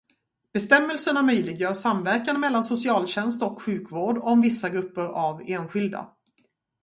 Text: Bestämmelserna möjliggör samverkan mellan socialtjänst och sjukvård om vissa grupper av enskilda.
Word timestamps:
Bestämmelserna 0.53 1.21
möjliggör 1.23 1.73
samverkan 1.73 2.39
mellan 2.39 2.63
socialtjänst 2.63 3.43
och 3.43 3.61
sjukvård 3.61 4.17
om 4.17 4.41
vissa 4.41 4.69
grupper 4.69 5.07
av 5.07 5.41
enskilda. 5.47 6.13